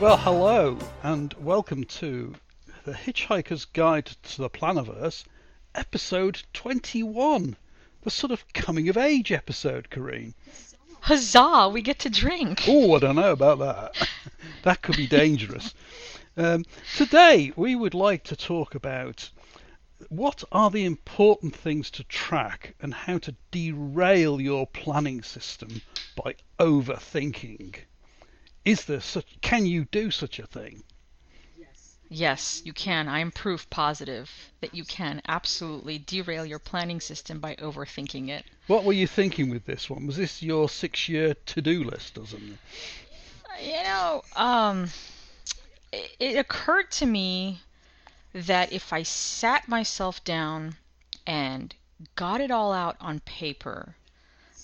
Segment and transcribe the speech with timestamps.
[0.00, 2.34] Well, hello, and welcome to
[2.86, 5.24] The Hitchhiker's Guide to the Plannerverse,
[5.74, 7.54] episode 21.
[8.00, 10.32] The sort of coming of age episode, Kareen.
[11.02, 11.68] Huzzah!
[11.68, 12.64] We get to drink.
[12.66, 14.08] Oh, I don't know about that.
[14.62, 15.74] that could be dangerous.
[16.34, 16.64] Um,
[16.96, 19.28] today, we would like to talk about
[20.08, 25.82] what are the important things to track and how to derail your planning system
[26.16, 27.76] by overthinking.
[28.64, 29.26] Is there such?
[29.40, 30.82] Can you do such a thing?
[32.12, 33.06] Yes, you can.
[33.06, 34.28] I am proof positive
[34.60, 38.44] that you can absolutely derail your planning system by overthinking it.
[38.66, 40.08] What were you thinking with this one?
[40.08, 42.58] Was this your six-year to-do list or something?
[43.62, 44.90] You know, um,
[45.92, 47.60] it, it occurred to me
[48.32, 50.74] that if I sat myself down
[51.28, 51.72] and
[52.16, 53.94] got it all out on paper,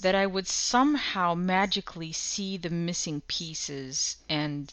[0.00, 4.72] that I would somehow magically see the missing pieces and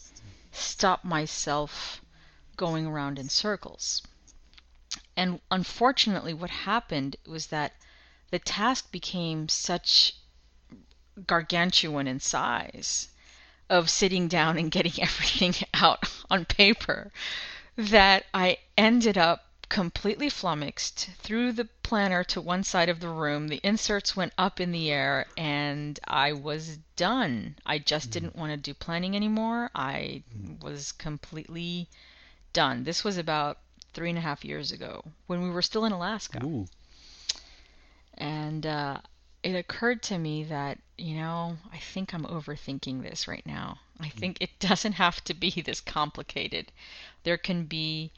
[0.51, 2.01] stop myself
[2.57, 4.01] going around in circles.
[5.15, 7.73] And unfortunately, what happened was that
[8.31, 10.15] the task became such
[11.27, 13.09] gargantuan in size
[13.69, 17.11] of sitting down and getting everything out on paper
[17.75, 23.49] that I ended up completely flummoxed, threw the planner to one side of the room,
[23.49, 27.55] the inserts went up in the air, and I was done.
[27.67, 28.13] I just mm-hmm.
[28.13, 29.69] didn't want to do planning anymore.
[29.75, 30.65] I mm-hmm.
[30.65, 31.87] was completely
[32.51, 32.83] done.
[32.83, 33.59] This was about
[33.93, 36.43] three and a half years ago when we were still in Alaska.
[36.43, 36.65] Ooh.
[38.17, 38.97] And uh,
[39.43, 43.77] it occurred to me that, you know, I think I'm overthinking this right now.
[43.99, 44.13] I mm.
[44.13, 46.71] think it doesn't have to be this complicated.
[47.21, 48.09] There can be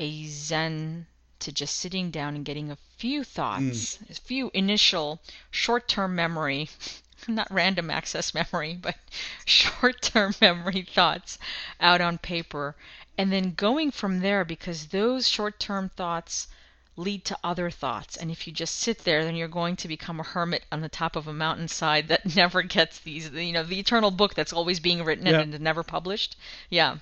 [0.00, 1.06] a zen
[1.40, 4.10] to just sitting down and getting a few thoughts, mm.
[4.10, 6.68] a few initial short term memory,
[7.28, 8.96] not random access memory, but
[9.44, 11.38] short term memory thoughts
[11.80, 12.76] out on paper,
[13.16, 16.48] and then going from there because those short term thoughts
[16.96, 18.16] lead to other thoughts.
[18.16, 20.88] And if you just sit there, then you're going to become a hermit on the
[20.88, 24.80] top of a mountainside that never gets these, you know, the eternal book that's always
[24.80, 25.40] being written Yeah.
[25.40, 26.36] and never published.
[26.70, 26.98] Yeah,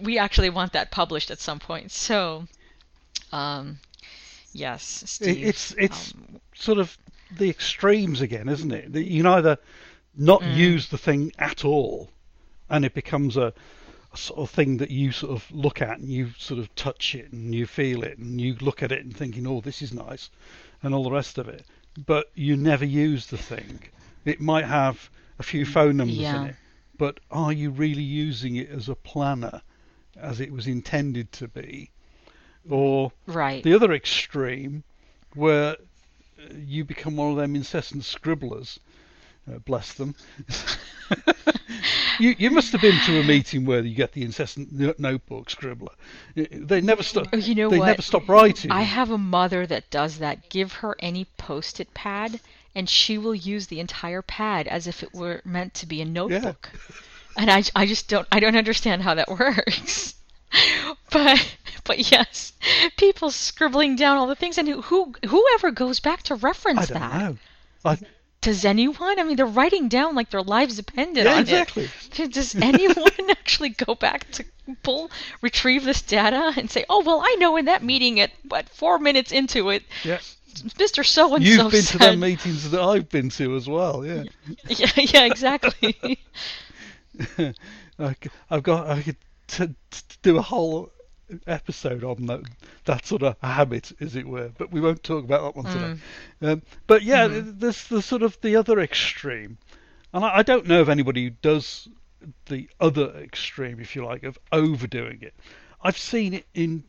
[0.00, 1.92] we actually want that published at some point.
[1.92, 2.48] So,
[3.32, 3.78] um,
[4.52, 5.44] yes, Steve.
[5.44, 6.96] it's it's um, sort of
[7.30, 8.92] the extremes again, isn't it?
[8.92, 9.58] That You can either
[10.16, 10.54] not Mm.
[10.54, 12.10] use the thing at all,
[12.68, 13.52] and it becomes a,
[14.12, 17.14] a sort of thing that you sort of look at and you sort of touch
[17.14, 19.92] it and you feel it and you look at it and thinking, oh, this is
[19.92, 20.30] nice,
[20.82, 21.64] and all the rest of it.
[22.06, 23.82] But you never use the thing.
[24.24, 26.36] It might have a few phone numbers Yeah.
[26.36, 26.56] in it,
[26.98, 29.62] but are you really using it as a planner,
[30.16, 31.90] as it was intended to be,
[32.68, 33.62] or right.
[33.62, 34.82] the other extreme,
[35.34, 35.76] where
[36.54, 38.78] you become one of them incessant scribblers,
[39.50, 40.14] uh, bless them.
[42.18, 45.94] you you must have been to a meeting where you get the incessant notebook scribbler.
[46.36, 47.28] Uh, They never stop.
[47.32, 47.86] Oh, you know they what?
[47.86, 48.70] never stop writing.
[48.70, 50.48] I have a mother that does that.
[50.50, 52.40] Give her any post it pad,
[52.74, 56.04] and she will use the entire pad as if it were meant to be a
[56.04, 56.70] notebook.
[57.36, 60.14] And I, I just don't, I don't understand how that works.
[61.10, 62.52] but, but yes,
[62.96, 66.86] people scribbling down all the things, and who, who whoever goes back to reference I
[66.86, 67.18] don't that?
[67.18, 67.36] know.
[67.84, 67.98] I,
[68.40, 69.18] Does anyone?
[69.18, 71.88] I mean, they're writing down like their lives depended yeah, on exactly.
[72.16, 72.32] it.
[72.32, 74.44] Does anyone actually go back to
[74.82, 75.10] pull,
[75.42, 78.98] retrieve this data and say, "Oh, well, I know in that meeting at what four
[78.98, 80.18] minutes into it, Yeah.
[80.54, 81.04] Mr.
[81.06, 84.04] So and So You've been to said." them meetings that I've been to as well.
[84.04, 84.24] Yeah.
[84.68, 86.18] yeah, yeah, exactly.
[88.50, 89.16] I've got I could
[89.50, 90.90] t- t- do a whole
[91.46, 92.40] episode on that
[92.84, 94.50] that sort of habit, as it were.
[94.58, 96.00] But we won't talk about that one today.
[96.52, 99.58] Um, but yeah, th- there's the sort of the other extreme,
[100.12, 101.88] and I, I don't know of anybody who does
[102.46, 105.34] the other extreme, if you like, of overdoing it.
[105.82, 106.84] I've seen it in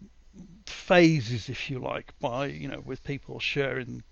[0.66, 4.04] phases, if you like, by you know with people sharing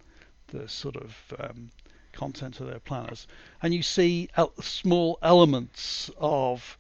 [0.48, 1.72] the sort of um,
[2.12, 3.28] content of their planners,
[3.62, 6.78] and you see el- small elements of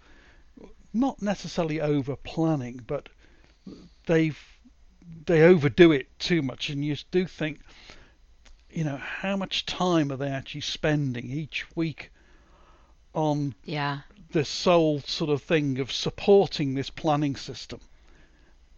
[0.93, 3.09] not necessarily over planning, but
[4.07, 4.39] they've
[5.25, 7.59] they overdo it too much, and you do think,
[8.69, 12.11] you know, how much time are they actually spending each week
[13.15, 13.99] on yeah,
[14.31, 17.79] the sole sort of thing of supporting this planning system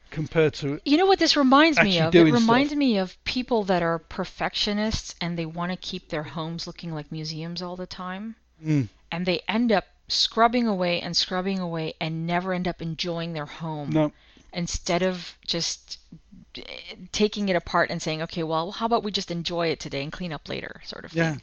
[0.10, 2.13] compared to you know what this reminds me of?
[2.16, 2.78] It reminds stuff.
[2.78, 7.12] me of people that are perfectionists and they want to keep their homes looking like
[7.12, 8.90] museums all the time, Mm.
[9.12, 13.46] and they end up scrubbing away and scrubbing away and never end up enjoying their
[13.46, 13.92] home.
[13.92, 14.12] no
[14.54, 15.98] instead of just
[16.58, 16.62] eh,
[17.12, 20.12] taking it apart and saying, okay, well, how about we just enjoy it today and
[20.12, 21.31] clean up later, sort of Yeah.
[21.31, 21.42] thing.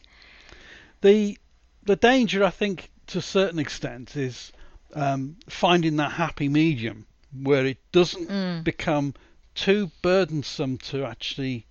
[1.01, 1.39] The
[1.85, 4.53] the danger, I think, to a certain extent, is
[4.95, 7.07] um, finding that happy medium
[7.43, 8.65] where it doesn't Mm.
[8.65, 9.15] become
[9.55, 11.65] too burdensome to actually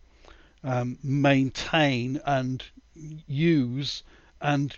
[0.64, 2.64] um, maintain and
[3.28, 4.02] use,
[4.42, 4.74] and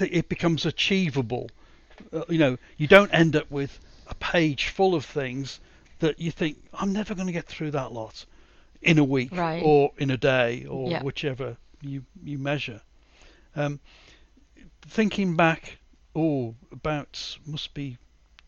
[0.00, 1.50] it becomes achievable.
[2.12, 3.78] Uh, you know, you don't end up with
[4.08, 5.60] a page full of things
[6.00, 8.24] that you think I'm never going to get through that lot
[8.82, 9.62] in a week Right.
[9.64, 11.02] or in a day or Yeah.
[11.02, 12.80] whichever you you measure.
[13.56, 13.80] Um,
[14.82, 15.78] thinking back,
[16.14, 17.96] oh, about must be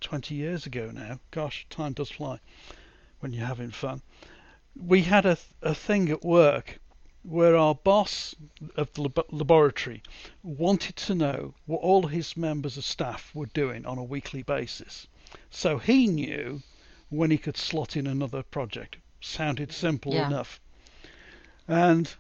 [0.01, 1.21] 20 years ago now.
[1.31, 2.39] Gosh, time does fly
[3.21, 4.03] when you're having fun.
[4.77, 6.79] We had a a thing at work
[7.29, 8.35] where our boss
[8.77, 10.01] of the laboratory
[10.45, 15.09] wanted to know what all his members of staff were doing on a weekly basis.
[15.51, 16.63] So he knew
[17.09, 18.97] when he could slot in another project.
[19.21, 20.29] Sounded simple Yeah.
[20.29, 20.61] enough.
[21.67, 22.15] And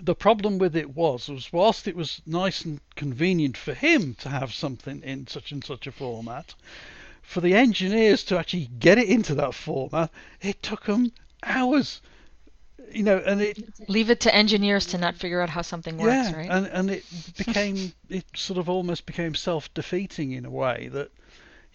[0.00, 4.30] the problem with it was, was whilst it was nice and convenient for him to
[4.30, 6.54] have something in such and such a format,
[7.22, 10.10] for the engineers to actually get it into that format,
[10.40, 12.00] it took them hours.
[12.92, 13.58] You know, and it
[13.88, 16.50] Leave it to engineers to not figure out how something works, yeah, right?
[16.50, 17.04] and and it
[17.36, 21.10] became it sort of almost became self-defeating in a way that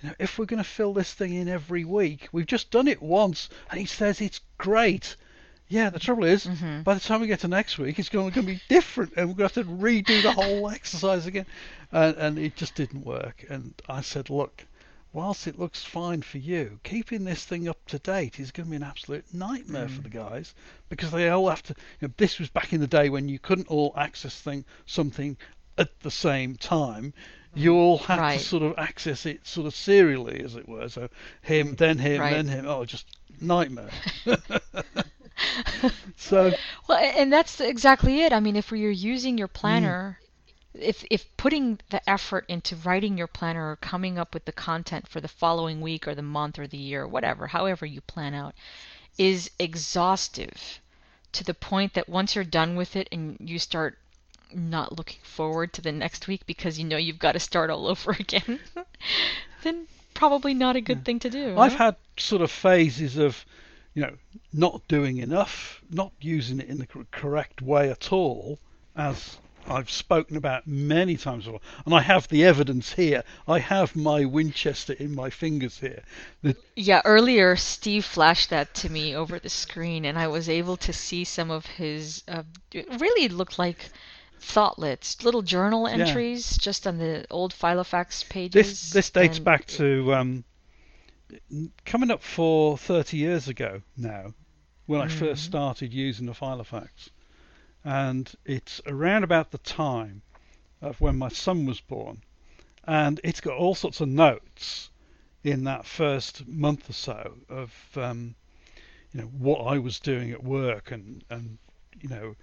[0.02, 2.88] you know if we're going to fill this thing in every week, we've just done
[2.88, 5.16] it once, and he says it's great.
[5.68, 6.84] Yeah, the trouble is, Mhm.
[6.84, 9.36] by the time we get to next week, it's going to be different, and we're
[9.36, 11.46] going to have to redo the whole exercise again,
[11.92, 13.46] and and it just didn't work.
[13.50, 14.64] And I said, look,
[15.16, 18.70] whilst it looks fine for you, keeping this thing up to date is going to
[18.72, 20.30] be an absolute nightmare for the mm.
[20.30, 20.54] guys
[20.90, 21.74] because they all have to.
[22.02, 25.38] You know, this was back in the day when you couldn't all access thing something
[25.78, 27.14] at the same time.
[27.54, 27.76] You mm.
[27.76, 28.40] all had Right.
[28.40, 30.90] to sort of access it sort of serially, as it were.
[30.90, 31.10] So
[31.42, 31.78] him, mm.
[31.78, 32.34] then him, Right.
[32.34, 32.68] then him.
[32.68, 33.06] Oh, just
[33.40, 33.92] nightmare.
[36.18, 36.52] so
[36.90, 38.34] Well, and that's exactly it.
[38.34, 40.20] I mean, if you're using your planner,
[40.80, 45.08] if if putting the effort into writing your planner or coming up with the content
[45.08, 48.56] for the following week or the month or the year, whatever, however you plan out,
[49.18, 50.80] is exhaustive
[51.32, 53.98] to the point that once you're done with it and you start
[54.54, 57.88] not looking forward to the next week because you know you've got to start all
[57.94, 58.60] over again,
[59.64, 61.58] then probably not a good thing to do.
[61.58, 61.86] I've huh?
[61.86, 63.46] had sort of phases of,
[63.94, 64.16] you know,
[64.54, 68.60] not doing enough, not using it in the correct way at all,
[68.96, 73.24] as I've spoken about many times before, and I have the evidence here.
[73.48, 76.04] I have my Winchester in my fingers here.
[76.44, 80.78] That Yeah, earlier Steve flashed that to me over the screen, and I was able
[80.78, 82.24] to see some of his.
[82.28, 83.90] Uh, it really looked like
[84.40, 85.96] thoughtlets, little journal Yeah.
[86.06, 88.54] entries, just on the old Filofax pages.
[88.54, 90.44] this this dates and- back to um,
[91.86, 94.34] coming up for 30 years ago now,
[94.86, 95.48] when I first Mhm.
[95.48, 97.10] started using the Filofax,
[97.86, 100.24] and it's around about the time
[100.82, 102.22] of when my son was born,
[102.84, 104.90] and it's got all sorts of notes
[105.44, 108.36] in that first month or so of um,
[109.14, 111.60] you know what I was doing at work and and
[112.02, 112.36] you know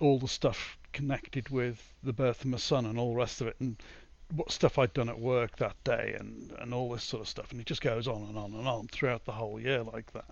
[0.00, 3.48] all the stuff connected with the birth of my son and all the rest of
[3.48, 3.76] it and
[4.34, 7.50] what stuff I'd done at work that day and and all this sort of stuff.
[7.50, 10.30] And it just goes on and on and on throughout the whole year like that.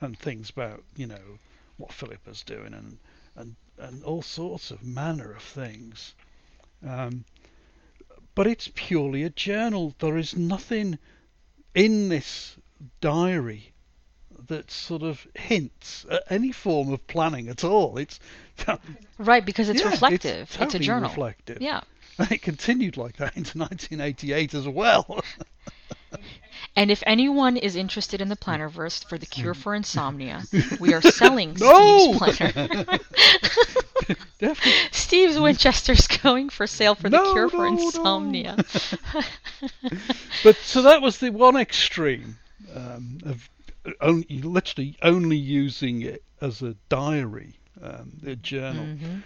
[0.00, 1.38] And things about you know
[1.78, 2.98] what Philippa's doing and
[3.36, 6.14] and and all sorts of manner of things
[6.86, 7.24] um,
[8.34, 10.98] but it's purely a journal there is nothing
[11.74, 12.56] in this
[13.00, 13.72] diary
[14.48, 18.20] that sort of hints at any form of planning at all it's
[19.18, 20.42] right because it's yeah, reflective.
[20.42, 21.08] It's, totally a journal.
[21.08, 21.80] reflective Yeah,
[22.18, 25.22] and it continued like that into 1988 as well.
[26.76, 30.42] And if anyone is interested in the Plannerverse for the cure for insomnia,
[30.78, 32.12] we are selling No!
[32.14, 32.98] Steve's planner.
[34.92, 37.86] Steve's Winchester's going for sale for the No, cure for no, no.
[37.86, 38.56] insomnia.
[40.44, 42.38] But so that was the one extreme
[42.74, 43.48] um, of
[44.00, 48.84] only, literally only using it as a diary, um, a journal.
[48.84, 49.22] Mhm.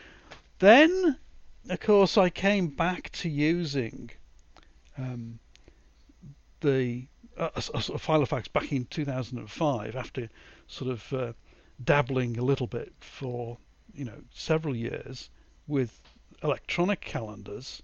[0.60, 1.16] Then,
[1.68, 4.10] of course, I came back to using
[4.98, 5.38] um,
[6.60, 7.06] the
[7.40, 10.28] uh, a, a sort of Filofax back in 2005 after
[10.68, 11.32] sort of uh,
[11.82, 13.56] dabbling a little bit for
[13.94, 15.30] you know several years
[15.66, 16.00] with
[16.42, 17.82] electronic calendars,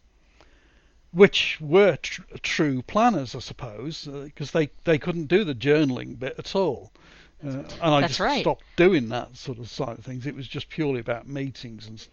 [1.10, 6.34] which were tr- true planners, I suppose, because they they couldn't do the journaling bit
[6.38, 6.92] at all.
[7.44, 8.40] Uh, and I That's just right.
[8.40, 10.26] stopped doing that sort of side of things.
[10.26, 12.06] It was just purely about meetings and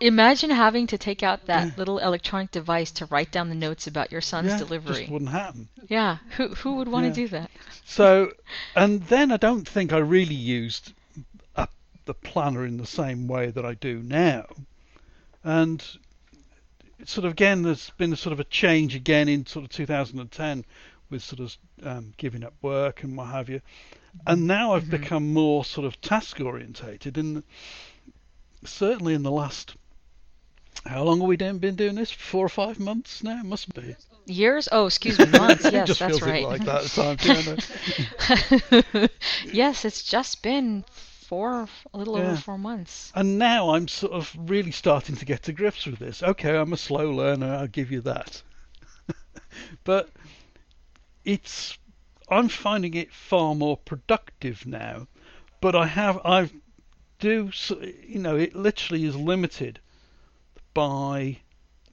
[0.00, 4.12] Imagine having to take out that little electronic device to write down the notes about
[4.12, 4.98] your son's yeah, delivery.
[4.98, 5.68] just wouldn't happen.
[5.88, 7.12] Yeah, who who would want Yeah.
[7.12, 7.50] to do that?
[7.86, 8.32] So,
[8.74, 10.92] and then I don't think I really used
[11.56, 11.66] a,
[12.04, 14.46] the planner in the same way that I do now.
[15.44, 15.82] And
[17.04, 20.64] sort of again, there's been a sort of a change again in sort of 2010
[21.08, 23.60] with sort of um, giving up work and what have you.
[24.26, 24.90] And now I've Mhm.
[24.90, 27.44] become more sort of task orientated, and
[28.64, 29.76] certainly in the last
[30.86, 32.10] how long have we done- been doing this?
[32.10, 33.96] Four or five months now, must be.
[34.26, 34.68] Years?
[34.72, 35.64] Oh, excuse me, months.
[35.72, 36.44] Yes, just that's feels right.
[36.44, 37.24] like that at times.
[37.26, 39.08] Yeah, I know.
[39.52, 40.84] yes, it's just been
[41.26, 42.32] four, a little Yeah.
[42.32, 43.12] over four months.
[43.14, 46.22] And now I'm sort of really starting to get to grips with this.
[46.22, 48.42] Okay, I'm a slow learner, I'll give you that.
[49.84, 50.08] but
[51.24, 51.78] it's
[52.28, 55.06] I'm finding it far more productive now.
[55.60, 56.52] But I have I've
[57.18, 57.50] do
[58.06, 59.80] you know it literally is limited
[60.76, 61.38] by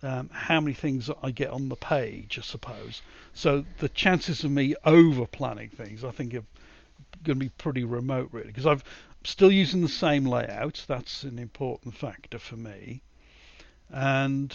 [0.01, 3.01] um, how many things I get on the page, I suppose.
[3.33, 6.43] So the chances of me over planning things, I think, are
[7.23, 8.81] going to be pretty remote, really, because I'm
[9.23, 10.83] still using the same layout.
[10.85, 13.01] That's an important factor for me,
[13.89, 14.53] and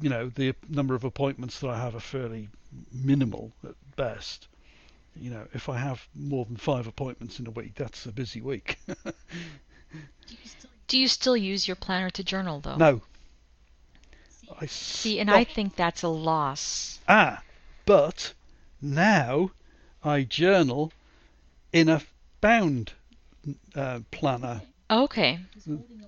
[0.00, 2.48] you know the number of appointments that I have are fairly
[2.90, 4.48] minimal at best.
[5.14, 8.40] You know, if I have more than five appointments in a week, that's a busy
[8.40, 8.78] week.
[10.92, 12.76] Do you still use your planner to journal, though?
[12.76, 13.00] no.
[14.60, 17.00] I See, and I stopped- think that's a loss.
[17.08, 17.42] Ah,
[17.86, 18.34] but
[18.82, 19.52] now
[20.04, 20.92] I journal
[21.72, 22.02] in a
[22.42, 22.92] bound
[23.74, 24.60] uh, planner.
[24.90, 25.38] Okay.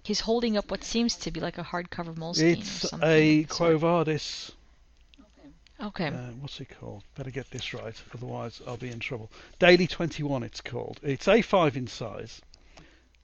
[0.02, 3.08] He's holding up what seems to be like a hardcover Moleskine or It's something.
[3.08, 3.56] a of the sort.
[3.56, 4.52] Quo Vadis.
[5.82, 6.08] Okay.
[6.08, 7.02] Uh, what's it called?
[7.16, 9.30] Better get this right, otherwise I'll be in trouble.
[9.58, 11.00] Daily 21, it's called.
[11.02, 12.42] It's A5 in size,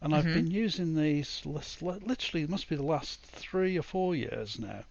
[0.03, 0.33] and I've Mhm.
[0.33, 2.43] been using these literally.
[2.43, 4.85] It must be the last three or four years now,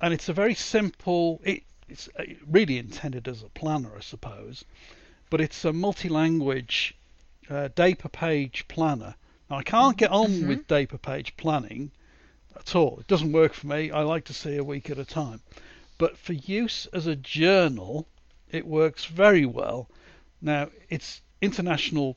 [0.00, 1.40] and it's a very simple.
[1.44, 4.64] It, it's uh, really intended as a planner, I suppose,
[5.30, 6.94] but it's a multi-language
[7.48, 9.14] uh, day per page planner.
[9.48, 10.46] Now I can't get on Mhm.
[10.46, 11.90] with day per page planning
[12.56, 12.98] at all.
[13.00, 13.90] It doesn't work for me.
[13.90, 15.40] I like to see a week at a time.
[15.98, 18.06] But for use as a journal,
[18.50, 19.88] it works very well.
[20.42, 22.16] Now it's international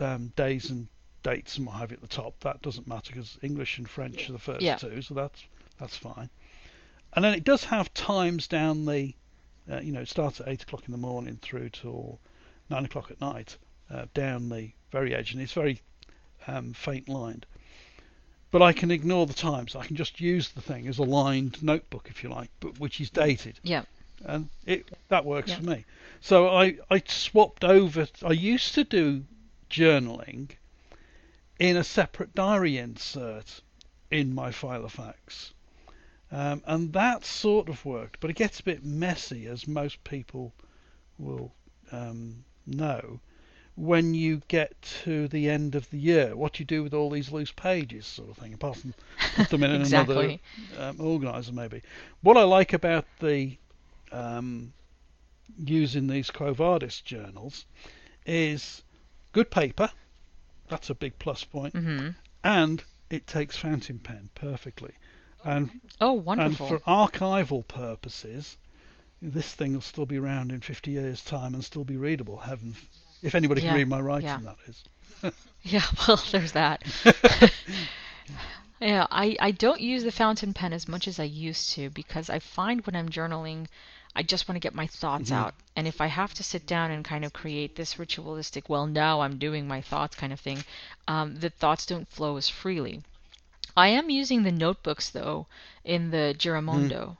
[0.00, 0.88] um, days and
[1.22, 2.38] dates and what have you at the top.
[2.40, 4.76] That doesn't matter because English and French are the first Yeah.
[4.76, 5.42] two, so that's
[5.78, 6.28] that's fine.
[7.14, 9.14] And then it does have times down the,
[9.70, 12.20] uh, you know, it starts at eight o'clock in the morning through till
[12.68, 13.56] nine o'clock at night,
[13.90, 15.80] uh, down the very edge, and it's very
[16.46, 17.46] um, faint lined.
[18.52, 19.76] But I can ignore the times.
[19.76, 23.00] I can just use the thing as a lined notebook, if you like, but which
[23.00, 23.84] is dated, Yeah.
[24.24, 25.56] and it that works Yeah.
[25.56, 25.84] for me.
[26.20, 28.06] So I I swapped over.
[28.24, 29.24] I used to do
[29.70, 30.50] journaling
[31.60, 33.60] in a separate diary insert
[34.10, 35.52] in my file Filofax.
[36.32, 40.54] Um, and that sort of worked, but it gets a bit messy, as most people
[41.18, 41.52] will
[41.92, 43.20] um, know,
[43.76, 46.34] when you get to the end of the year.
[46.34, 48.94] What do you do with all these loose pages, sort of thing, apart from
[49.34, 50.40] put them in Exactly.
[50.76, 51.82] another um, organizer, maybe.
[52.22, 53.58] What I like about the
[54.12, 54.72] um,
[55.58, 57.66] using these Quo Vadis journals
[58.24, 58.82] is
[59.32, 59.90] good paper.
[60.70, 64.94] That's a big plus point, hmm and it takes fountain pen perfectly.
[65.44, 68.56] And Oh, and for archival purposes,
[69.20, 72.38] this thing will still be around in 50 years' time and still be readable.
[72.38, 72.76] Heaven,
[73.22, 74.42] if anybody Yeah, can read my writing, yeah.
[74.44, 74.84] that is.
[75.62, 76.82] Yeah, well, there's that.
[78.80, 82.30] yeah, I, I don't use the fountain pen as much as I used to because
[82.30, 83.66] I find when I'm journaling,
[84.14, 85.36] I just want to get my thoughts Mhm.
[85.36, 85.54] out.
[85.76, 89.20] And if I have to sit down and kind of create this ritualistic, well, now
[89.20, 90.64] I'm doing my thoughts kind of thing,
[91.06, 93.02] um, the thoughts don't flow as freely.
[93.76, 95.46] I am using the notebooks though
[95.84, 97.16] in the Giramondo,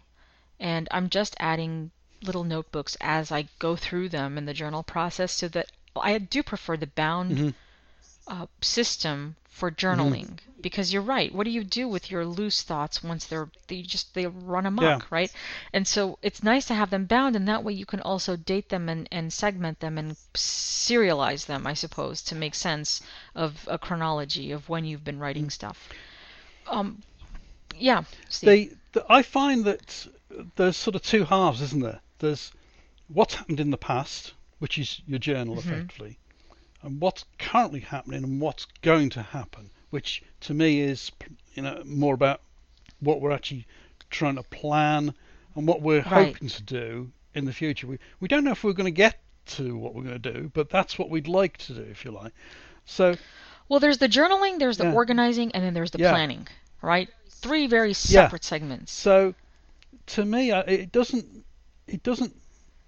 [0.58, 1.90] and I'm just adding
[2.22, 6.42] little notebooks as I go through them in the journal process so that I do
[6.42, 7.54] prefer the bound Mhm.
[8.26, 11.34] uh, system for journaling because you're right.
[11.34, 14.82] What do you do with your loose thoughts once they're they just they run amok,
[15.02, 15.06] Yeah.
[15.10, 15.32] right?
[15.72, 18.68] And so it's nice to have them bound, and that way you can also date
[18.68, 23.02] them and, and segment them and serialize them, I suppose, to make sense
[23.34, 25.88] of a chronology of when you've been writing stuff.
[26.66, 27.02] Um,
[27.76, 28.04] yeah.
[28.42, 30.06] They, the, I find that
[30.56, 32.00] there's sort of two halves, isn't there?
[32.18, 32.52] There's
[33.08, 35.58] what's happened in the past, which is your journal Mhm.
[35.58, 36.18] effectively,
[36.82, 41.10] and what's currently happening and what's going to happen, which to me is
[41.54, 42.40] you know more about
[43.00, 43.66] what we're actually
[44.10, 45.14] trying to plan
[45.54, 46.36] and what we're Right.
[46.36, 47.86] hoping to do in the future.
[47.86, 50.50] We we don't know if we're going to get to what we're going to do,
[50.54, 52.32] but that's what we'd like to do, if you like.
[52.84, 53.16] So
[53.68, 54.92] Well, there's the journaling, there's the Yeah.
[54.92, 56.10] organizing, and then there's the Yeah.
[56.10, 56.48] planning,
[56.82, 57.08] right?
[57.28, 58.92] Three very separate segments.
[58.92, 59.34] So,
[60.06, 61.44] to me, it doesn't
[61.86, 62.36] it doesn't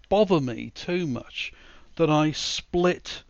[0.09, 1.53] bother me too much
[1.97, 3.23] that I split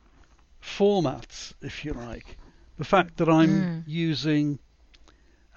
[0.63, 2.39] formats, if you like.
[2.79, 3.83] The fact that I'm Mm.
[3.87, 4.59] using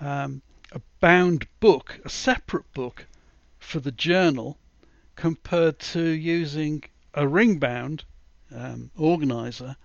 [0.02, 3.06] um, a bound book, a separate book
[3.60, 4.58] for the journal,
[5.16, 6.84] compared to using
[7.14, 8.04] a ring bound
[8.54, 9.78] um, organizer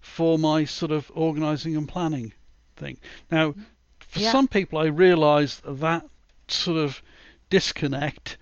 [0.00, 2.32] for my sort of organizing and planning
[2.76, 2.98] thing.
[3.30, 3.54] Now,
[4.00, 4.32] for Yeah.
[4.32, 6.08] some people, I realise that
[6.48, 7.02] sort of
[7.50, 8.38] disconnect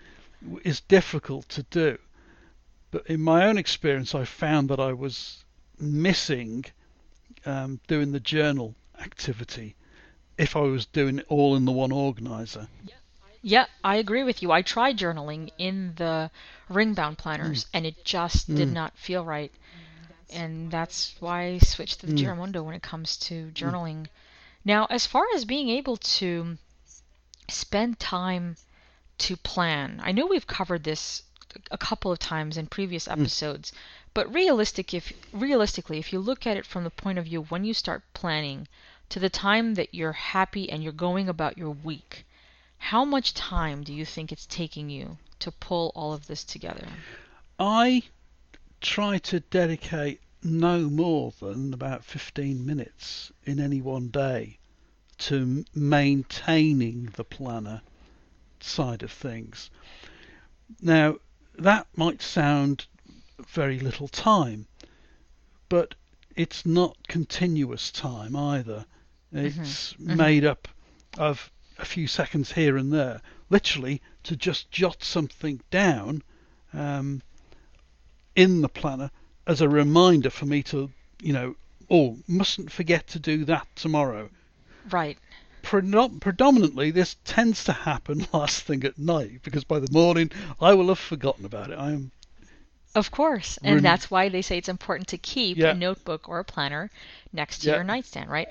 [0.62, 1.98] is difficult to do.
[2.92, 5.44] But in my own experience, I found that I was
[5.78, 6.64] missing
[7.44, 9.74] um, doing the journal activity
[10.38, 12.68] if I was doing it all in the one organizer.
[13.42, 14.50] Yeah, I agree with you.
[14.50, 16.30] I tried journaling in the
[16.68, 18.72] ring bound planners and it just did Mm.
[18.72, 19.52] not feel right.
[20.32, 22.18] And that's why I switched to the Mm.
[22.18, 24.08] Giramondo when it comes to journaling.
[24.64, 26.58] Now, as far as being able to
[27.48, 28.56] spend time
[29.18, 31.22] to plan, I know we've covered this
[31.70, 33.72] a couple of times in previous episodes,
[34.16, 37.66] but realistic if realistically, if you look at it from the point of view when
[37.66, 38.66] you start planning
[39.10, 42.24] to the time that you're happy and you're going about your week,
[42.78, 46.88] how much time do you think it's taking you to pull all of this together?
[47.60, 48.04] I
[48.80, 54.56] try to dedicate no more than about 15 minutes in any one day
[55.18, 57.82] to maintaining the planner
[58.60, 59.68] side of things.
[60.80, 61.16] Now,
[61.58, 62.86] that might sound
[63.48, 64.66] very little time,
[65.68, 65.94] but
[66.34, 68.86] it's not continuous time either.
[69.32, 70.16] It's mhm.
[70.16, 70.68] made up
[71.18, 76.22] of a few seconds here and there, literally to just jot something down
[76.72, 77.22] um,
[78.34, 79.10] in the planner
[79.46, 80.90] as a reminder for me to,
[81.20, 81.56] you know,
[81.90, 84.28] oh, mustn't forget to do that tomorrow.
[84.90, 85.18] Right.
[85.62, 90.74] Predom- predominantly, this tends to happen last thing at night because by the morning I
[90.74, 91.78] will have forgotten about it.
[91.78, 92.12] I am
[92.96, 93.58] Of course.
[93.62, 95.70] And that's why they say it's important to keep Yeah.
[95.70, 96.90] a notebook or a planner
[97.32, 97.74] next to Yeah.
[97.76, 98.48] your nightstand, right?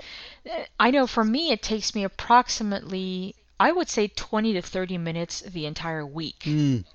[0.49, 4.97] Uh, I know for me, it takes me approximately, I would say 20 to 30
[4.99, 6.85] minutes the entire week mm,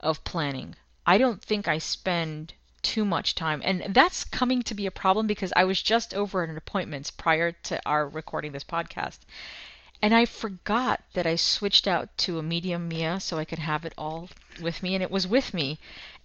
[0.00, 0.76] of planning.
[1.06, 3.60] I don't think I spend too much time.
[3.64, 7.10] And that's coming to be a problem because I was just over at an appointments
[7.10, 9.18] prior to our recording this podcast.
[10.02, 13.84] And I forgot that I switched out to a medium Mia so I could have
[13.84, 14.28] it all
[14.60, 15.78] with me, and it was with me.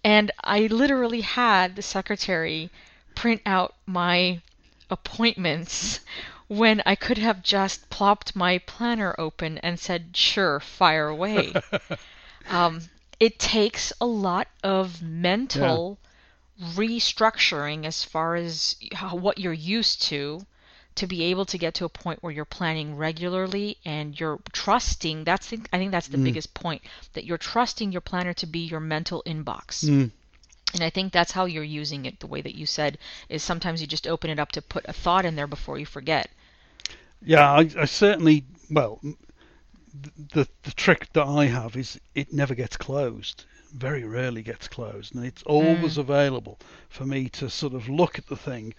[0.04, 2.70] And I literally had the secretary
[3.14, 4.40] print out my
[4.90, 6.00] appointments
[6.46, 11.52] when I could have just plopped my planner open and said, sure, fire away.
[12.48, 12.82] um,
[13.20, 15.98] it takes a lot of mental
[16.60, 18.76] restructuring as far as
[19.10, 20.46] what you're used to
[20.98, 25.24] to be able to get to a point where you're planning regularly and you're trusting
[25.24, 26.18] that's the, I think that's the Mm.
[26.18, 26.82] biggest point
[27.14, 29.90] that you're trusting your planner to be your mental inbox.
[29.90, 30.10] mm,
[30.74, 33.80] And I think that's how you're using it the way that you said is sometimes
[33.82, 36.30] you just open it up to put a thought in there before you forget.
[37.22, 38.44] yeah, I, I certainly.
[38.70, 39.00] Well,
[40.32, 43.44] the the trick that I have is it never gets closed.
[43.72, 46.58] Very rarely gets closed, and it's always available
[46.88, 48.74] for me to sort of look at the thing,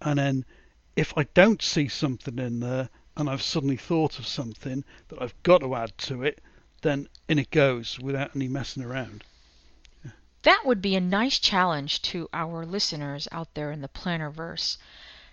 [0.00, 0.44] and then
[0.94, 5.42] if I don't see something in there, and I've suddenly thought of something that I've
[5.42, 6.42] got to add to it,
[6.82, 9.24] then in it goes without any messing around.
[10.42, 14.76] That would be a nice challenge to our listeners out there in the plannerverse.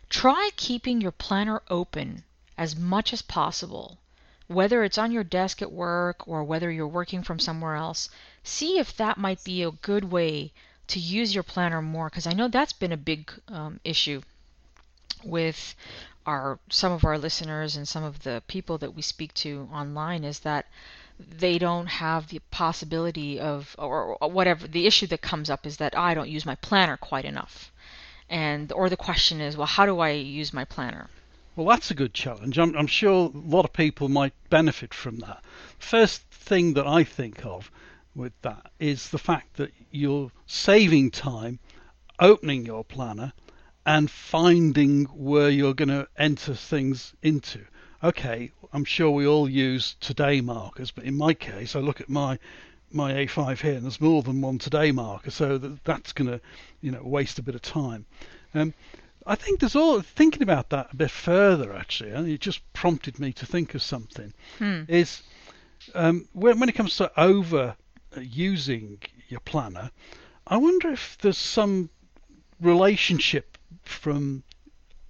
[0.10, 2.24] Try keeping your planner open
[2.58, 3.98] as much as possible.
[4.48, 8.10] Whether it's on your desk at work or whether you're working from somewhere else,
[8.44, 10.54] see if that might be a good way
[10.88, 14.22] to use your planner more because I know that's been a big um, issue
[15.24, 15.76] with
[16.26, 20.24] our some of our listeners and some of the people that we speak to online
[20.24, 20.66] is that
[21.20, 25.78] they don't have the possibility of or, or whatever the issue that comes up is
[25.78, 27.72] that oh, I don't use my planner quite enough.
[28.30, 31.10] And or the question is, well, how do I use my planner?
[31.56, 32.58] Well, that's a good challenge.
[32.58, 35.44] I'm, I'm sure a lot of people might benefit from that.
[35.78, 37.72] First thing that I think of
[38.16, 41.60] with that is the fact that you're saving time
[42.20, 43.34] opening your planner
[43.90, 47.60] and finding where you're going to enter things into.
[48.04, 52.08] Okay, I'm sure we all use today markers, but in my case, I look at
[52.08, 52.38] my
[52.92, 56.40] my A5 here, and there's more than one today marker, so that, that's going to,
[56.82, 58.06] you know, waste a bit of time.
[58.54, 58.76] Um,
[59.26, 63.18] I think there's all thinking about that a bit further actually, and it just prompted
[63.18, 64.34] me to think of something.
[64.60, 64.84] Hmm.
[64.88, 65.24] Is
[65.96, 67.76] um, when when it comes to over
[68.16, 69.00] uh, using
[69.30, 69.90] your planner,
[70.46, 71.90] I wonder if there's some
[72.62, 73.49] relationship
[73.90, 74.44] from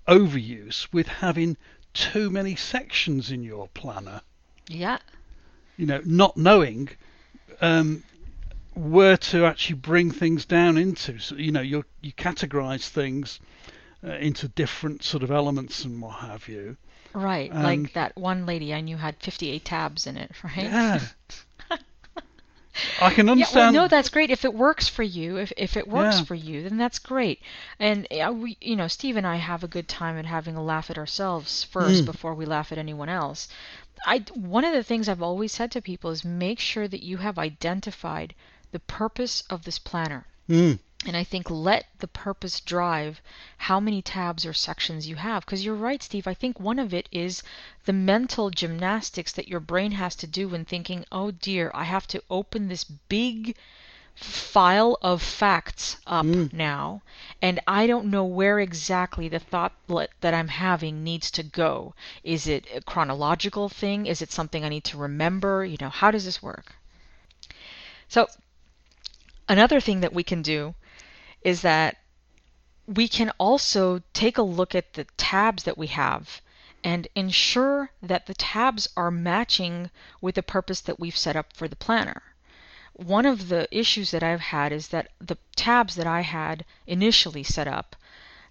[0.08, 1.58] overuse with having
[1.94, 4.22] too many sections in your planner.
[4.68, 5.00] Yeah.
[5.78, 6.90] You know, not knowing
[7.62, 8.04] um,
[8.76, 11.20] where to actually bring things down into.
[11.20, 13.40] So you know, you you categorize things
[14.04, 16.78] uh, into different sort of elements and what have you.
[17.14, 20.58] Right, And- like that one lady I knew had 58 tabs in it, right?
[20.58, 21.02] Yeah.
[23.02, 23.76] I can Yeah, well, understand.
[23.76, 24.30] no, that's great.
[24.30, 26.24] If it works for you, if if it works Yeah.
[26.26, 27.42] for you, then that's great.
[27.80, 30.64] And uh, we, you know, Steve and I have a good time at having a
[30.64, 32.06] laugh at ourselves first Mm.
[32.06, 33.48] before we laugh at anyone else.
[34.06, 37.18] I one of the things I've always said to people is make sure that you
[37.18, 38.34] have identified
[38.72, 40.26] the purpose of this planner.
[40.48, 40.80] Mm.
[41.06, 43.22] And I think let the purpose drive
[43.58, 45.46] how many tabs or sections you have.
[45.46, 46.28] Because you're right, Steve.
[46.28, 47.42] I think one of it is
[47.86, 52.06] the mental gymnastics that your brain has to do when thinking, oh dear, I have
[52.08, 53.56] to open this big
[54.14, 56.52] file of facts up Mm.
[56.52, 57.02] now,
[57.42, 59.72] and I don't know where exactly the thought
[60.20, 61.94] that I'm having needs to go.
[62.24, 64.06] Is it a chronological thing?
[64.06, 65.64] Is it something I need to remember?
[65.64, 66.76] You know, how does this work?
[68.10, 68.28] So,
[69.48, 70.76] another thing that we can do
[71.42, 71.98] is that
[72.86, 76.42] we can also take a look at the tabs that we have
[76.84, 79.90] and ensure that the tabs are matching
[80.22, 82.22] with the purpose that we've set up for the planner.
[82.94, 87.44] One of the issues that I've had is that the tabs that I had initially
[87.44, 87.96] set up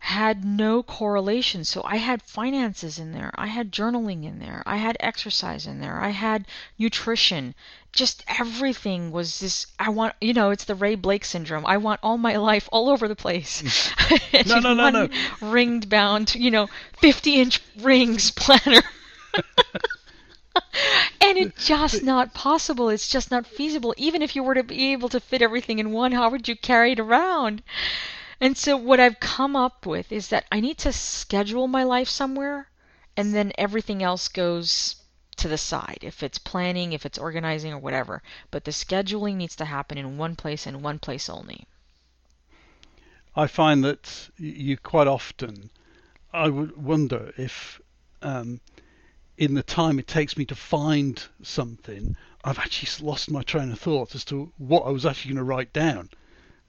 [0.01, 1.65] had no correlation.
[1.65, 5.81] So I had finances in there, I had journaling in there, I had exercise in
[5.81, 6.47] there, I had
[6.79, 7.55] nutrition.
[7.93, 9.67] Just everything was this.
[9.79, 11.67] I want, you know, it's the Ray Blake syndrome.
[11.67, 13.63] I want all my life all over the place.
[14.47, 15.09] No, no, no, no.
[15.41, 16.69] Ringed bound, you know,
[17.01, 18.83] 50 inch rings planner.
[21.21, 22.89] and it's just not possible.
[22.89, 23.95] It's just not feasible.
[23.97, 26.57] Even if you were to be able to fit everything in one, how would you
[26.57, 27.63] carry it around?
[28.41, 32.09] And so what I've come up with is that I need to schedule my life
[32.09, 32.69] somewhere
[33.17, 34.97] and then everything else goes
[35.39, 35.99] to the side.
[36.03, 38.23] If it's planning, if it's organizing or whatever.
[38.51, 41.67] But the scheduling needs to happen in one place and one place only.
[43.35, 45.71] I find that you quite often,
[46.33, 47.81] I would wonder if,
[48.23, 48.61] um,
[49.37, 53.81] in the time it takes me to find something, I've actually lost my train of
[53.81, 56.11] thought as to what I was actually going to write down.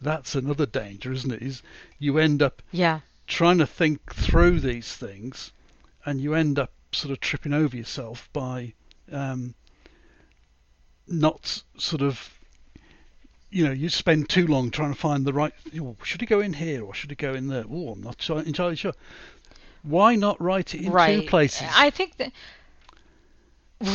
[0.01, 1.41] That's another danger, isn't it?
[1.41, 1.61] Is
[1.97, 3.01] you end up Yeah.
[3.27, 5.51] trying to think through these things,
[6.05, 8.73] and you end up sort of tripping over yourself by
[9.11, 9.53] um,
[11.07, 12.29] not sort of,
[13.49, 15.53] you know, you spend too long trying to find the right.
[15.73, 17.65] Know, should it go in here or should it go in there?
[17.69, 18.93] Oh, I'm not entirely sure.
[19.83, 21.21] Why not write it in right.
[21.21, 21.67] two places?
[21.75, 22.31] I think that.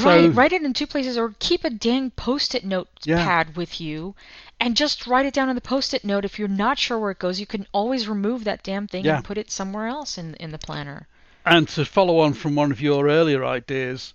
[0.05, 3.25] So- Right, write it in two places, or keep a dang post-it note Yeah.
[3.25, 4.15] pad with you,
[4.61, 6.25] and just write it down on the post-it note.
[6.25, 9.17] If you're not sure where it goes, you can always remove that damn thing Yeah.
[9.17, 11.09] and put it somewhere else in in the planner.
[11.47, 14.15] And to follow on from one of your earlier ideas,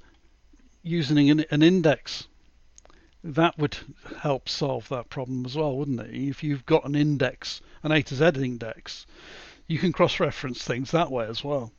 [0.84, 2.28] using an, an index,
[3.24, 3.78] that would
[4.22, 6.14] help solve that problem as well, wouldn't it?
[6.14, 9.06] If you've got an index, an A to Z index,
[9.68, 11.72] you can cross-reference things that way as well.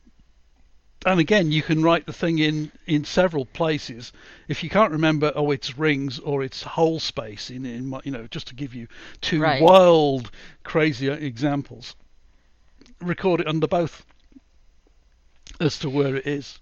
[1.05, 4.13] And again, you can write the thing in, in several places.
[4.47, 8.11] If you can't remember, oh, it's rings or it's whole space in, in my, you
[8.11, 8.87] know, just to give you
[9.19, 9.61] two Right.
[9.61, 10.29] wild,
[10.63, 11.95] crazy examples,
[12.99, 14.05] record it under both
[15.59, 16.59] as to where it is.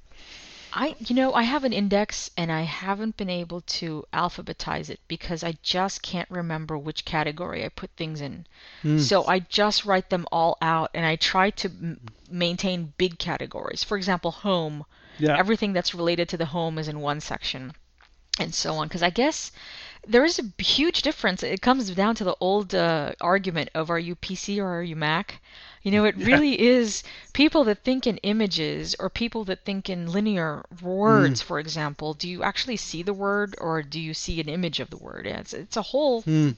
[0.73, 4.99] I, you know, I have an index and I haven't been able to alphabetize it
[5.07, 8.45] because I just can't remember which category I put things in.
[8.81, 8.99] Hmm.
[8.99, 13.83] So I just write them all out and I try to m- maintain big categories.
[13.83, 14.85] For example, home.
[15.17, 15.37] Yeah.
[15.37, 17.73] Everything that's related to the home is in one section
[18.39, 18.87] and so on.
[18.87, 19.51] Because I guess
[20.07, 21.43] there is a huge difference.
[21.43, 24.95] It comes down to the old uh, argument of are you PC or are you
[24.95, 25.41] Mac?
[25.81, 30.11] You know, it really is people that think in images or people that think in
[30.11, 31.45] linear words, mm.
[31.45, 32.13] for example.
[32.13, 35.25] Do you actually see the word or do you see an image of the word?
[35.25, 36.51] It's, it's a whole Hmm.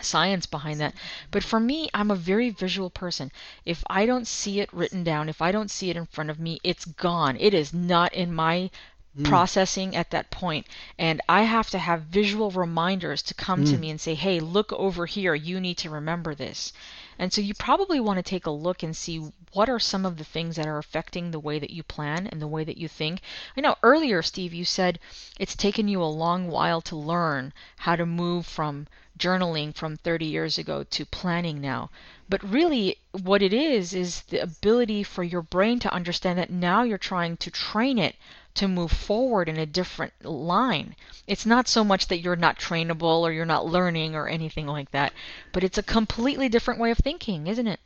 [0.00, 0.94] science behind that.
[1.30, 3.32] But for me, I'm a very visual person.
[3.64, 6.38] If I don't see it written down, if I don't see it in front of
[6.38, 7.36] me, it's gone.
[7.40, 8.70] It is not in my
[9.16, 9.24] hmm.
[9.24, 10.66] processing at that point
[10.98, 13.80] and i have to have visual reminders to come to hmm.
[13.80, 16.72] me and say hey look over here you need to remember this
[17.18, 20.18] and so you probably want to take a look and see what are some of
[20.18, 22.86] the things that are affecting the way that you plan and the way that you
[22.86, 23.20] think.
[23.56, 25.00] I know earlier, Steve, you said
[25.38, 28.86] it's taken you a long while to learn how to move from
[29.18, 31.90] journaling from 30 years ago to planning now.
[32.28, 36.82] But really, what it is, is the ability for your brain to understand that now
[36.84, 38.14] you're trying to train it
[38.58, 40.94] to move forward in a different line.
[41.26, 44.90] It's not so much that you're not trainable or you're not learning or anything like
[44.92, 45.12] that,
[45.52, 47.80] but it's a completely different way of thinking, isn't it?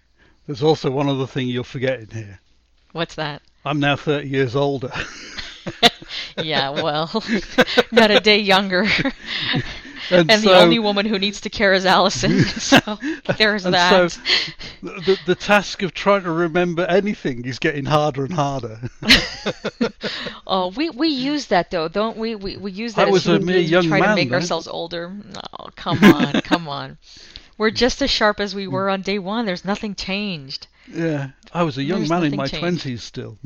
[0.47, 2.41] There's also one other thing you're forgetting here.
[2.93, 3.43] What's that?
[3.65, 4.93] I'm now 30 years older.
[6.37, 7.23] Yeah, well,
[7.93, 8.87] not a day younger.
[10.11, 12.45] And, and so, the only woman who needs to care is Allison.
[12.45, 12.99] so
[13.39, 14.11] there's that.
[14.11, 14.21] so
[14.83, 18.81] the, the task of trying to remember anything is getting harder and harder.
[20.47, 22.35] oh, we we use that though, don't we?
[22.35, 23.71] We we use that I as was a human mere beings.
[23.71, 25.13] young we try to make ourselves older.
[25.59, 26.99] Oh, come on, come on.
[27.59, 29.47] We're just as sharp as we were on day one.
[29.47, 30.67] There's nothing changed.
[30.93, 33.39] yeah, I was a young There's man in my twenties still.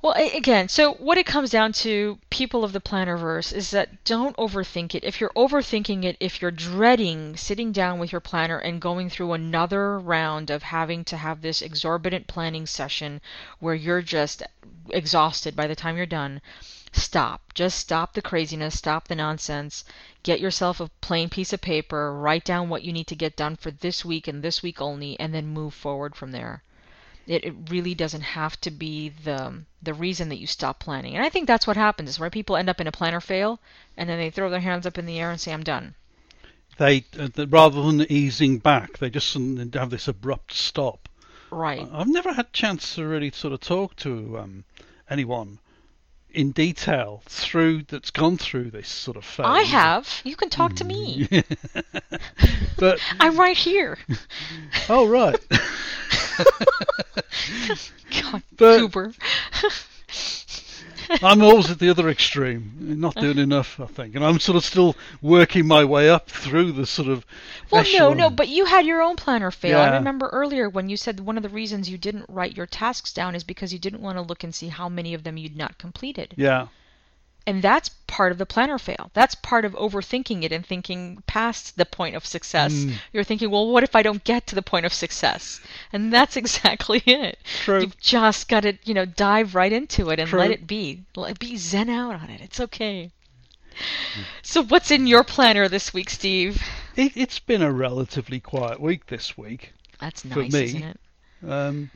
[0.00, 4.36] Well, again, so what it comes down to, people of the plannerverse, is that don't
[4.36, 5.02] overthink it.
[5.02, 9.32] If you're overthinking it, if you're dreading sitting down with your planner and going through
[9.32, 13.20] another round of having to have this exorbitant planning session
[13.58, 14.44] where you're just
[14.90, 16.42] exhausted by the time you're done,
[16.92, 17.52] stop.
[17.52, 19.84] Just stop the craziness, stop the nonsense.
[20.22, 23.56] Get yourself a plain piece of paper, write down what you need to get done
[23.56, 26.62] for this week and this week only, and then move forward from there.
[27.28, 31.14] It, it really doesn't have to be the the reason that you stop planning.
[31.14, 33.60] And I think that's what happens is where people end up in a planner fail
[33.96, 35.94] and then they throw their hands up in the air and say I'm done.
[36.78, 41.08] They uh, th- rather than easing back, they just have this abrupt stop.
[41.50, 41.88] Right.
[41.92, 44.64] I've never had a chance to really sort of talk to um,
[45.08, 45.58] anyone
[46.30, 49.46] in detail through that's gone through this sort of phase.
[49.46, 50.08] I have.
[50.24, 51.28] You can talk to me.
[52.78, 53.98] but I'm right here.
[54.88, 55.38] oh right.
[58.22, 59.12] God, But- Cooper.
[61.22, 63.40] I'm always at the other extreme, not doing uh-huh.
[63.42, 67.08] enough, I think, and I'm sort of still working my way up through the sort
[67.08, 67.24] of.
[67.70, 69.78] Well, no, no, but you had your own planner fail.
[69.80, 73.12] I remember earlier when you said one of the reasons you didn't write your tasks
[73.12, 75.56] down is because you didn't want to look and see how many of them you'd
[75.56, 76.34] not completed.
[76.36, 76.68] Yeah,
[77.48, 79.10] And that's part of the planner fail.
[79.14, 82.74] That's part of overthinking it and thinking past the point of success.
[82.74, 82.92] Mm.
[83.10, 85.58] You're thinking, well, what if I don't get to the point of success?
[85.90, 87.38] And that's exactly it.
[87.64, 87.80] True.
[87.80, 90.40] You've just got to, you know, dive right into it and True.
[90.40, 91.04] let it be.
[91.16, 92.42] Let be zen out on it.
[92.42, 93.10] It's okay.
[94.42, 96.62] So what's in your planner this week, Steve?
[96.96, 99.72] it, it's been a relatively quiet week this week.
[100.00, 101.00] That's For nice, me, isn't it?
[101.48, 101.90] Um,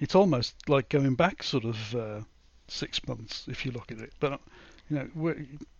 [0.00, 2.20] it's almost like going back sort of uh,
[2.68, 4.12] six months if you look at it.
[4.20, 4.38] But
[4.92, 5.34] you know,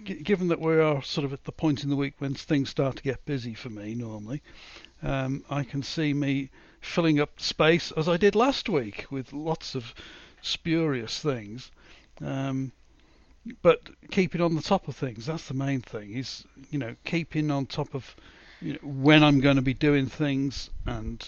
[0.05, 2.97] given that we are sort of at the point in the week when things start
[2.97, 4.41] to get busy for me normally,
[5.03, 6.49] um, I can see me
[6.81, 9.95] filling up space as I did last week with lots of
[10.41, 11.71] spurious things.
[12.23, 12.73] Um,
[13.61, 16.17] but keeping on the top of things, that's the main thing.
[16.17, 18.17] Is you know keeping on top of
[18.63, 21.23] you know, when I'm going to be doing things and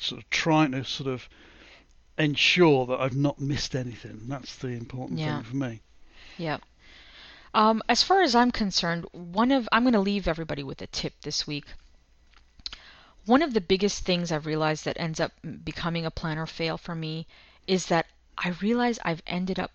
[0.00, 1.28] sort of trying to sort of
[2.18, 4.22] ensure that I've not missed anything.
[4.26, 5.36] That's the important Yeah.
[5.36, 5.80] thing for me.
[6.38, 6.62] Yep.
[7.54, 10.86] Um, as far as I'm concerned, one of I'm going to leave everybody with a
[10.86, 11.64] tip this week.
[13.24, 15.32] One of the biggest things I've realized that ends up
[15.64, 17.26] becoming a planner fail for me
[17.66, 18.06] is that
[18.36, 19.72] I realize I've ended up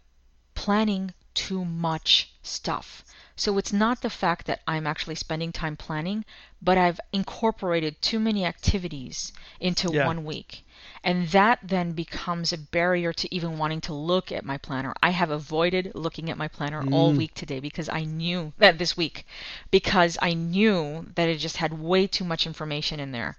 [0.56, 3.04] planning too much stuff.
[3.36, 6.26] So it's not the fact that I'm actually spending time planning,
[6.62, 10.06] but I've incorporated too many activities into Yeah.
[10.06, 10.64] one week.
[11.02, 14.94] And that then becomes a barrier to even wanting to look at my planner.
[15.02, 17.18] I have avoided looking at my planner all Mm.
[17.18, 19.26] week today because I knew that this week
[19.72, 23.38] because I knew that it just had way too much information in there.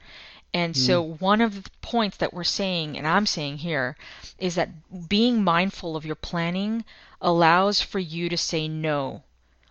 [0.55, 3.97] And so one of the points that we're saying and I'm saying here
[4.39, 6.85] is that being mindful of your planning
[7.21, 9.23] allows for you to say no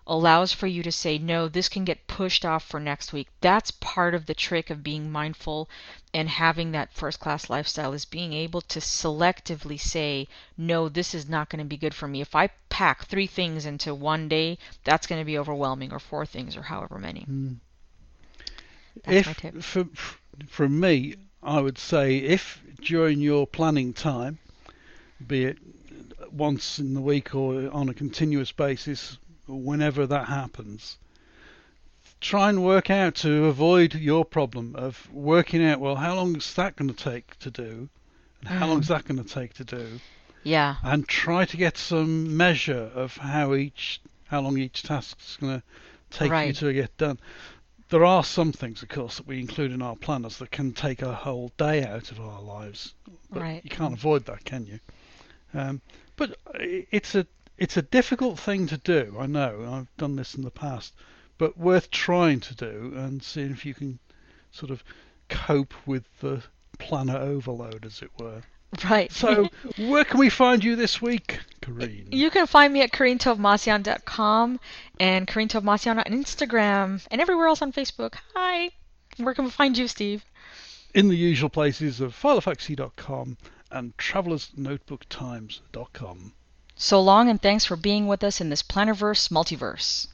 [0.05, 3.27] allows for you to say, no, this can get pushed off for next week.
[3.41, 5.69] That's part of the trick of being mindful
[6.13, 11.27] and having that first class lifestyle is being able to selectively say, no, this is
[11.29, 12.21] not going to be good for me.
[12.21, 16.25] If I pack three things into one day, that's going to be overwhelming, or four
[16.25, 17.21] things, or however many.
[17.21, 17.53] Hmm.
[19.03, 19.63] That's if my tip.
[19.63, 19.87] For,
[20.47, 24.37] from me, I would say if during your planning time,
[25.25, 25.57] be it
[26.31, 30.97] once in the week or on a continuous basis, whenever that happens,
[32.21, 36.53] try and work out to avoid your problem of working out well how long is
[36.53, 37.89] that going to take to do,
[38.39, 38.69] and how Mm.
[38.69, 39.99] long is that going to take to do,
[40.43, 40.75] Yeah.
[40.83, 45.59] and try to get some measure of how each how long each task is going
[45.61, 45.63] to
[46.17, 47.19] take you to get done.
[47.89, 51.03] There are some things, of course, that we include in our planners that can take
[51.03, 52.95] a whole day out of our lives.
[53.29, 53.63] But Right.
[53.63, 54.79] You can't avoid that, can you?
[55.53, 55.81] Um,
[56.15, 57.27] but it's a
[57.63, 59.15] it's a difficult thing to do.
[59.17, 59.65] I know.
[59.71, 60.93] I've done this in the past,
[61.37, 63.99] but worth trying to do and seeing if you can
[64.51, 64.83] sort of
[65.29, 66.43] cope with the
[66.77, 68.41] planner overload, as it were.
[68.83, 69.09] Right.
[69.13, 69.47] So,
[69.77, 72.09] where can we find you this week, Kareen?
[72.11, 74.59] You can find me at KareenTovMasian.com
[74.99, 78.15] and Kareen Tovmasian on Instagram and everywhere else on Facebook.
[78.35, 78.71] Hi.
[79.15, 80.25] Where can we find you, Steve?
[80.93, 83.37] In the usual places of philofaxy.com
[83.71, 86.33] and travelersnotebooktimes.com.
[86.75, 90.07] So long and thanks for being with us in this Plannerverse multiverse.